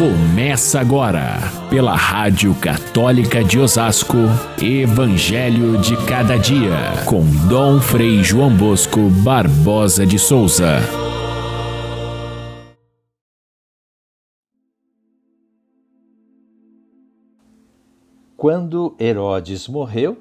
[0.00, 1.36] Começa agora,
[1.68, 4.16] pela Rádio Católica de Osasco,
[4.58, 10.78] Evangelho de Cada Dia, com Dom Frei João Bosco Barbosa de Souza.
[18.38, 20.16] Quando Herodes morreu,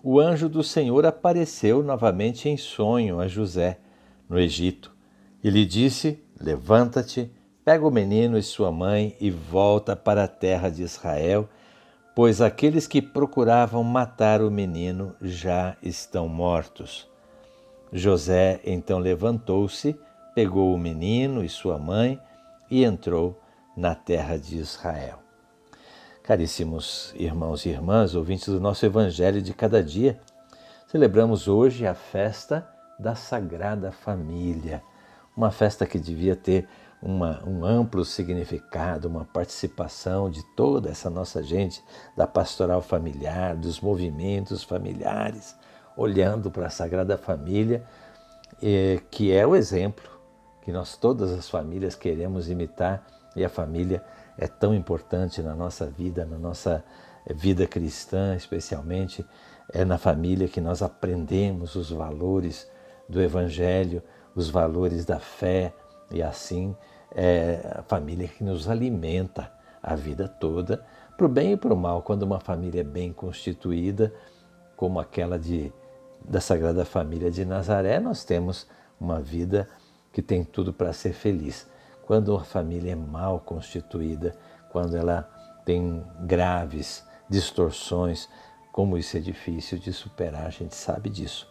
[0.00, 3.80] o anjo do Senhor apareceu novamente em sonho a José,
[4.28, 4.94] no Egito,
[5.42, 7.32] e lhe disse: Levanta-te
[7.64, 11.48] Pega o menino e sua mãe e volta para a terra de Israel,
[12.14, 17.08] pois aqueles que procuravam matar o menino já estão mortos.
[17.90, 19.98] José então levantou-se,
[20.34, 22.20] pegou o menino e sua mãe
[22.70, 23.40] e entrou
[23.74, 25.20] na terra de Israel.
[26.22, 30.20] Caríssimos irmãos e irmãs, ouvintes do nosso Evangelho de cada dia,
[30.86, 34.82] celebramos hoje a festa da Sagrada Família,
[35.34, 36.68] uma festa que devia ter
[37.04, 41.84] uma, um amplo significado, uma participação de toda essa nossa gente
[42.16, 45.54] da pastoral familiar, dos movimentos familiares,
[45.98, 47.84] olhando para a Sagrada Família,
[48.62, 50.08] eh, que é o exemplo
[50.62, 54.02] que nós, todas as famílias, queremos imitar e a família
[54.38, 56.82] é tão importante na nossa vida, na nossa
[57.34, 59.24] vida cristã, especialmente
[59.70, 62.66] é na família que nós aprendemos os valores
[63.06, 64.02] do Evangelho,
[64.34, 65.74] os valores da fé
[66.10, 66.74] e assim
[67.14, 69.50] é a família que nos alimenta
[69.82, 70.84] a vida toda,
[71.16, 72.02] para o bem e para o mal.
[72.02, 74.12] Quando uma família é bem constituída,
[74.76, 75.72] como aquela de,
[76.24, 78.66] da Sagrada Família de Nazaré, nós temos
[79.00, 79.68] uma vida
[80.12, 81.66] que tem tudo para ser feliz.
[82.06, 84.34] Quando uma família é mal constituída,
[84.70, 85.28] quando ela
[85.64, 88.28] tem graves distorções,
[88.72, 91.48] como isso é difícil de superar, a gente sabe disso.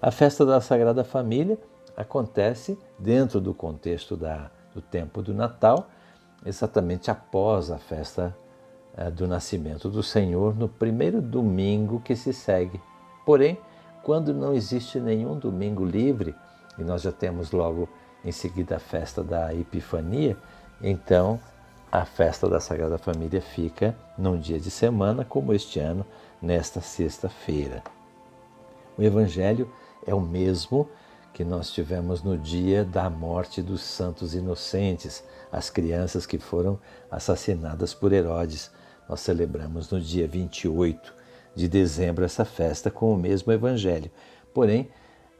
[0.00, 1.58] A festa da Sagrada Família
[1.96, 5.88] acontece dentro do contexto da do tempo do Natal,
[6.44, 8.36] exatamente após a festa
[8.96, 12.80] eh, do nascimento do Senhor, no primeiro domingo que se segue.
[13.24, 13.58] Porém,
[14.02, 16.34] quando não existe nenhum domingo livre,
[16.78, 17.88] e nós já temos logo
[18.24, 20.36] em seguida a festa da Epifania,
[20.82, 21.40] então
[21.90, 26.04] a festa da Sagrada Família fica num dia de semana, como este ano,
[26.42, 27.82] nesta sexta-feira.
[28.98, 29.70] O Evangelho
[30.06, 30.88] é o mesmo
[31.34, 36.78] que nós tivemos no dia da morte dos santos inocentes, as crianças que foram
[37.10, 38.70] assassinadas por Herodes.
[39.08, 41.12] Nós celebramos no dia 28
[41.52, 44.10] de dezembro essa festa com o mesmo evangelho.
[44.54, 44.88] Porém,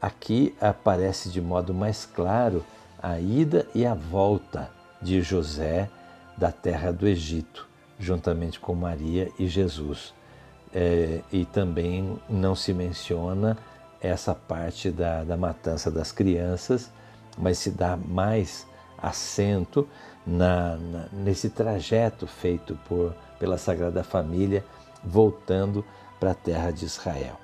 [0.01, 2.63] aqui aparece de modo mais claro
[3.01, 4.69] a ida e a volta
[5.01, 5.89] de José
[6.37, 10.13] da terra do Egito, juntamente com Maria e Jesus.
[10.73, 13.57] É, e também não se menciona
[14.01, 16.91] essa parte da, da matança das crianças,
[17.37, 18.65] mas se dá mais
[18.97, 19.87] acento
[20.25, 24.63] na, na, nesse trajeto feito por, pela Sagrada Família
[25.03, 25.85] voltando
[26.19, 27.39] para a terra de Israel.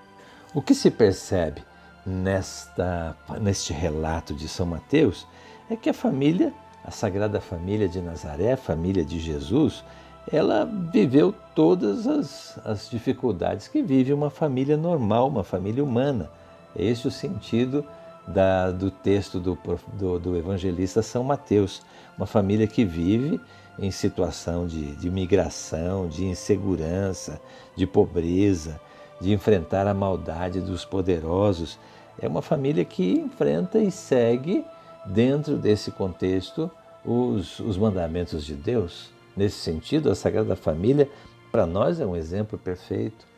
[0.54, 1.64] O que se percebe
[2.06, 5.28] nesta, neste relato de São Mateus
[5.70, 6.54] é que a família,
[6.84, 9.84] a Sagrada Família de Nazaré, a família de Jesus,
[10.32, 16.30] ela viveu todas as, as dificuldades que vive uma família normal, uma família humana
[16.76, 17.86] é esse o sentido
[18.28, 19.58] da, do texto do,
[19.94, 21.82] do, do, evangelista São Mateus.
[22.18, 23.40] Uma família que vive
[23.80, 27.42] em situação de, de migração, de insegurança,
[27.76, 28.80] de pobreza,
[29.20, 31.80] de enfrentar a maldade dos poderosos.
[32.20, 34.66] É uma família que enfrenta e segue,
[35.06, 36.70] dentro desse contexto,
[37.04, 39.10] os, os mandamentos de Deus.
[39.36, 41.10] Nesse sentido, a Sagrada Família,
[41.52, 43.31] para nós, é um exemplo perfeito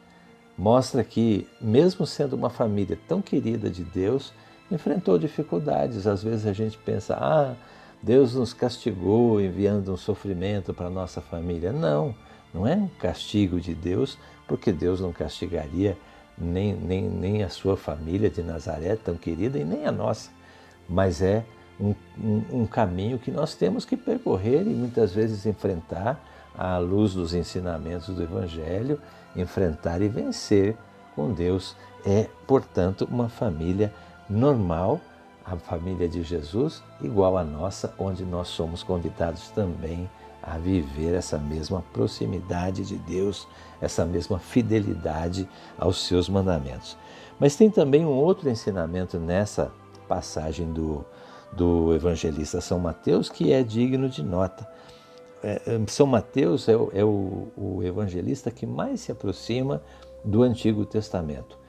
[0.58, 4.34] mostra que, mesmo sendo uma família tão querida de Deus,
[4.72, 6.08] enfrentou dificuldades.
[6.08, 7.56] Às vezes a gente pensa, ah,
[8.02, 11.72] Deus nos castigou enviando um sofrimento para nossa família.
[11.72, 12.16] Não,
[12.54, 15.98] não é um castigo de Deus, porque Deus não castigaria
[16.38, 20.32] nem, nem, nem a sua família de Nazaré, tão querida, e nem a nossa.
[20.88, 21.46] Mas é
[21.80, 26.24] um, um, um caminho que nós temos que percorrer e muitas vezes enfrentar
[26.58, 29.00] à luz dos ensinamentos do Evangelho
[29.36, 30.78] enfrentar e vencer
[31.16, 31.76] com Deus.
[32.06, 33.94] É, portanto, uma família
[34.30, 35.00] normal,
[35.46, 40.10] a família de Jesus, igual à nossa, onde nós somos convidados também
[40.42, 43.48] a viver essa mesma proximidade de Deus,
[43.82, 45.48] essa mesma fidelidade
[45.78, 46.98] aos seus mandamentos.
[47.40, 49.72] Mas tem também um outro ensinamento nessa
[50.08, 51.06] passagem do,
[51.54, 54.68] do evangelista São Mateus que é digno de nota.
[55.44, 59.84] É, é, São Mateus é, o, é o, o evangelista que mais se aproxima
[60.24, 61.60] do Antigo Testamento.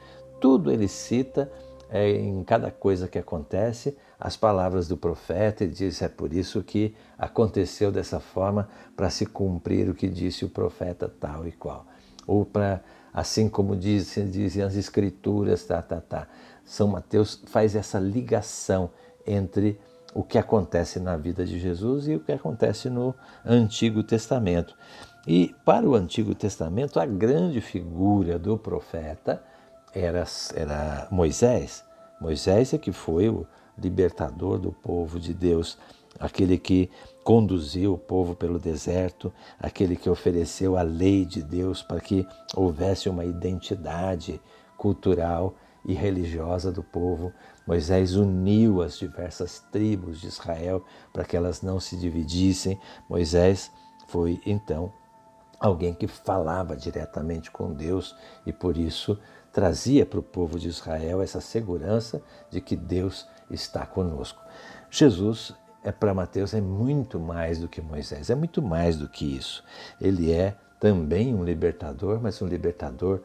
[0.41, 1.51] Tudo ele cita
[1.91, 6.63] é, em cada coisa que acontece, as palavras do profeta e diz: é por isso
[6.63, 11.87] que aconteceu dessa forma, para se cumprir o que disse o profeta tal e qual.
[12.27, 12.83] Ou para,
[13.13, 16.29] assim como dizem, dizem as escrituras, tá, tá, tá.
[16.65, 18.91] São Mateus faz essa ligação
[19.27, 19.79] entre
[20.15, 23.15] o que acontece na vida de Jesus e o que acontece no
[23.45, 24.77] Antigo Testamento.
[25.27, 29.43] E para o Antigo Testamento, a grande figura do profeta
[29.93, 30.25] era,
[30.55, 31.85] era Moisés.
[32.21, 33.45] Moisés é que foi o
[33.77, 35.77] libertador do povo de Deus,
[36.21, 36.89] aquele que
[37.25, 43.09] conduziu o povo pelo deserto, aquele que ofereceu a lei de Deus para que houvesse
[43.09, 44.41] uma identidade
[44.77, 47.33] cultural e religiosa do povo.
[47.67, 52.81] Moisés uniu as diversas tribos de Israel para que elas não se dividissem.
[53.09, 53.71] Moisés
[54.07, 54.93] foi então
[55.61, 58.15] alguém que falava diretamente com Deus
[58.45, 59.19] e por isso
[59.53, 64.43] trazia para o povo de Israel essa segurança de que Deus está conosco.
[64.91, 69.37] Jesus é para Mateus é muito mais do que Moisés, é muito mais do que
[69.37, 69.63] isso.
[70.01, 73.23] Ele é também um libertador, mas um libertador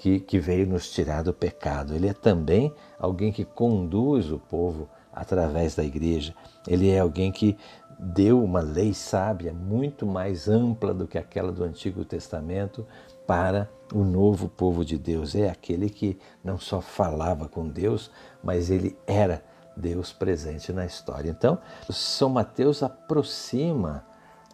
[0.00, 1.94] que, que veio nos tirar do pecado.
[1.94, 6.34] Ele é também alguém que conduz o povo através da igreja.
[6.66, 7.54] Ele é alguém que
[7.98, 12.86] deu uma lei sábia muito mais ampla do que aquela do Antigo Testamento
[13.26, 15.34] para o novo povo de Deus.
[15.34, 18.10] É aquele que não só falava com Deus,
[18.42, 19.44] mas ele era
[19.76, 21.28] Deus presente na história.
[21.28, 21.58] Então,
[21.90, 24.02] São Mateus aproxima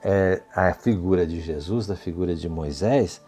[0.03, 3.23] é, a figura de Jesus da figura de Moisés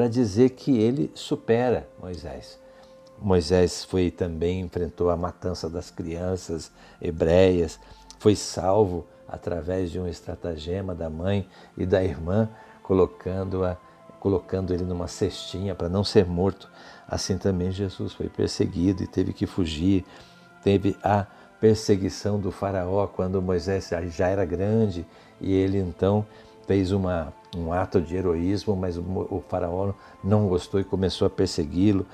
[0.00, 2.58] para dizer que ele supera Moisés.
[3.20, 7.78] Moisés foi também enfrentou a matança das crianças hebreias,
[8.18, 12.48] foi salvo através de um estratagema da mãe e da irmã,
[12.82, 13.76] colocando-a
[14.18, 16.70] colocando ele numa cestinha para não ser morto.
[17.06, 20.06] Assim também Jesus foi perseguido e teve que fugir.
[20.64, 21.26] Teve a
[21.60, 25.06] perseguição do faraó quando Moisés já era grande
[25.38, 26.24] e ele então
[26.70, 31.30] fez uma, um ato de heroísmo, mas o, o faraó não gostou e começou a
[31.30, 32.06] persegui-lo.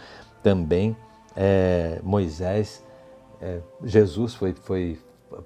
[0.42, 0.96] Também
[1.36, 2.82] é, Moisés,
[3.38, 4.98] é, Jesus foi, foi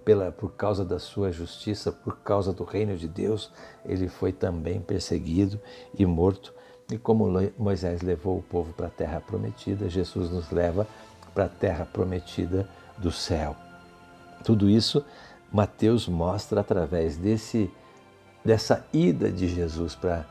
[0.04, 3.52] pela, por causa da sua justiça, por causa do reino de Deus,
[3.84, 5.58] ele foi também perseguido
[5.98, 6.54] e morto.
[6.88, 7.26] E como
[7.58, 10.86] Moisés levou o povo para a terra prometida, Jesus nos leva
[11.34, 13.56] para a terra prometida do céu.
[14.44, 15.04] Tudo isso
[15.52, 17.68] Mateus mostra através desse,
[18.44, 20.25] dessa ida de Jesus para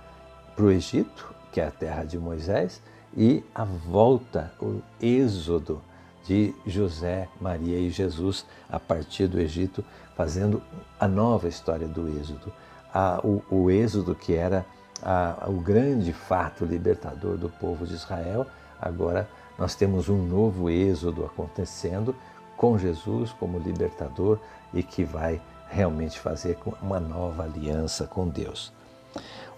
[0.57, 2.81] o Egito, que é a terra de Moisés,
[3.15, 5.81] e a volta, o êxodo
[6.25, 9.83] de José, Maria e Jesus a partir do Egito,
[10.15, 10.61] fazendo
[10.99, 12.51] a nova história do Êxodo.
[12.93, 14.65] A, o, o, Êxodo, que era
[15.01, 18.45] a, o grande fato libertador do povo de Israel,
[18.79, 19.27] agora
[19.57, 22.15] nós temos um novo Êxodo acontecendo
[22.55, 24.39] com Jesus como libertador
[24.73, 28.73] e que vai realmente fazer uma nova aliança com Deus.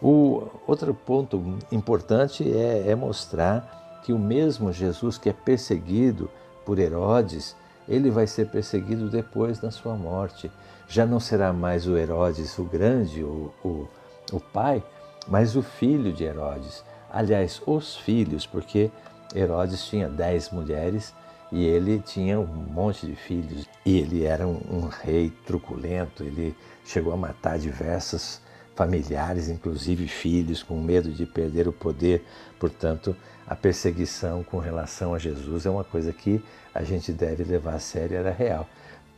[0.01, 6.29] O outro ponto importante é, é mostrar que o mesmo Jesus que é perseguido
[6.65, 7.55] por Herodes,
[7.87, 10.51] ele vai ser perseguido depois da sua morte.
[10.87, 13.87] Já não será mais o Herodes o grande, o, o,
[14.31, 14.83] o pai,
[15.27, 16.83] mas o filho de Herodes.
[17.11, 18.89] Aliás, os filhos, porque
[19.35, 21.13] Herodes tinha dez mulheres
[21.51, 23.67] e ele tinha um monte de filhos.
[23.85, 26.55] E ele era um, um rei truculento, ele
[26.85, 28.41] chegou a matar diversas
[28.75, 32.25] familiares, inclusive filhos, com medo de perder o poder.
[32.59, 33.15] Portanto,
[33.45, 36.43] a perseguição com relação a Jesus é uma coisa que
[36.73, 38.67] a gente deve levar a sério, era real.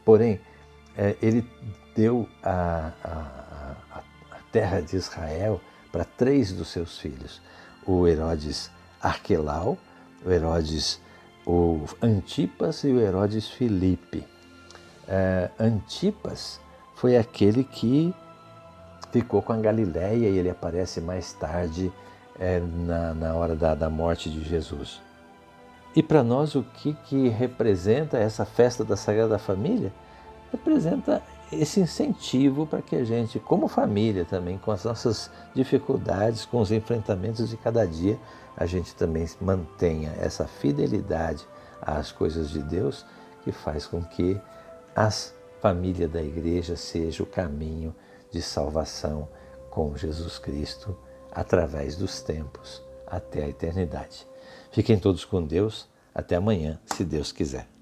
[0.04, 0.40] Porém,
[0.98, 1.48] é, ele
[1.96, 5.62] deu a, a, a terra de Israel
[5.92, 7.42] para três dos seus filhos:
[7.86, 8.72] o Herodes
[9.02, 9.78] Arquelau,
[10.26, 11.00] o Herodes
[11.46, 14.26] o Antipas e o Herodes Filipe.
[15.08, 16.60] É, Antipas
[16.96, 18.14] foi aquele que
[19.12, 21.92] ficou com a Galiléia e ele aparece mais tarde
[22.40, 25.02] é, na, na hora da, da morte de Jesus.
[25.96, 29.94] E para nós, o que, que representa essa festa da Sagrada Família?
[30.52, 31.22] Representa
[31.62, 36.72] esse incentivo para que a gente, como família também, com as nossas dificuldades, com os
[36.72, 38.20] enfrentamentos de cada dia,
[38.56, 41.46] a gente também mantenha essa fidelidade
[41.82, 43.06] às coisas de Deus,
[43.44, 44.40] que faz com que
[44.96, 45.10] a
[45.62, 47.94] família da igreja seja o caminho
[48.32, 49.28] de salvação
[49.70, 50.96] com Jesus Cristo
[51.32, 54.28] através dos tempos até a eternidade.
[54.72, 55.88] Fiquem todos com Deus.
[56.16, 57.73] Até amanhã, se Deus quiser.